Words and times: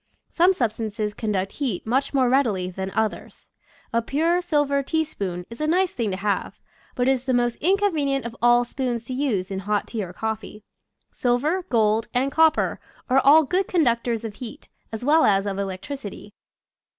Some 0.31 0.51
sub 0.51 0.71
stances 0.71 1.13
conduct 1.13 1.51
heat 1.51 1.85
much 1.85 2.11
more 2.11 2.27
readily 2.27 2.71
than 2.71 2.89
others. 2.95 3.51
A 3.93 4.01
pure 4.01 4.41
silver 4.41 4.81
teaspoon 4.81 5.45
is 5.51 5.61
a 5.61 5.67
nice 5.67 5.93
thing 5.93 6.09
to 6.09 6.17
have, 6.17 6.59
but 6.95 7.07
it 7.07 7.11
is 7.11 7.25
the 7.25 7.35
most 7.35 7.55
inconvenient 7.57 8.25
of 8.25 8.35
all 8.41 8.65
spoons 8.65 9.03
to 9.05 9.13
use 9.13 9.51
in 9.51 9.59
hot 9.59 9.85
tea 9.87 10.03
or 10.03 10.11
coffee. 10.11 10.63
Silver, 11.13 11.65
gold, 11.69 12.07
and 12.15 12.31
copper 12.31 12.79
are 13.11 13.19
all 13.23 13.43
good 13.43 13.67
conductors 13.67 14.25
of 14.25 14.33
heat, 14.37 14.69
as 14.91 15.05
well 15.05 15.23
as 15.23 15.45
of 15.45 15.59
electricity. 15.59 16.33